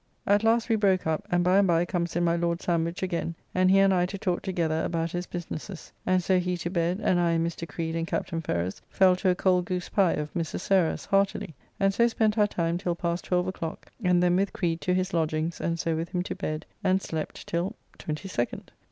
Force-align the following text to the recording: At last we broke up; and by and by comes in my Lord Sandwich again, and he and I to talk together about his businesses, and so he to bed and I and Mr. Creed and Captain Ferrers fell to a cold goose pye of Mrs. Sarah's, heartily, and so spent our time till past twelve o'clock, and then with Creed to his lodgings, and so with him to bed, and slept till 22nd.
At 0.25 0.43
last 0.43 0.67
we 0.67 0.75
broke 0.75 1.05
up; 1.05 1.27
and 1.29 1.43
by 1.43 1.59
and 1.59 1.67
by 1.67 1.85
comes 1.85 2.15
in 2.15 2.23
my 2.23 2.35
Lord 2.35 2.59
Sandwich 2.59 3.03
again, 3.03 3.35
and 3.53 3.69
he 3.69 3.77
and 3.77 3.93
I 3.93 4.07
to 4.07 4.17
talk 4.17 4.41
together 4.41 4.83
about 4.83 5.11
his 5.11 5.27
businesses, 5.27 5.91
and 6.07 6.23
so 6.23 6.39
he 6.39 6.57
to 6.57 6.71
bed 6.71 6.99
and 7.03 7.19
I 7.19 7.33
and 7.33 7.45
Mr. 7.45 7.69
Creed 7.69 7.95
and 7.95 8.07
Captain 8.07 8.41
Ferrers 8.41 8.81
fell 8.89 9.15
to 9.17 9.29
a 9.29 9.35
cold 9.35 9.65
goose 9.65 9.89
pye 9.89 10.13
of 10.13 10.33
Mrs. 10.33 10.61
Sarah's, 10.61 11.05
heartily, 11.05 11.53
and 11.79 11.93
so 11.93 12.07
spent 12.07 12.35
our 12.39 12.47
time 12.47 12.79
till 12.79 12.95
past 12.95 13.25
twelve 13.25 13.45
o'clock, 13.45 13.91
and 14.03 14.23
then 14.23 14.37
with 14.37 14.53
Creed 14.53 14.81
to 14.81 14.95
his 14.95 15.13
lodgings, 15.13 15.61
and 15.61 15.79
so 15.79 15.95
with 15.95 16.09
him 16.09 16.23
to 16.23 16.33
bed, 16.33 16.65
and 16.83 16.99
slept 16.99 17.45
till 17.45 17.75
22nd. 17.99 18.69